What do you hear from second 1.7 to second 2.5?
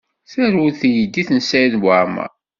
Waɛmaṛ.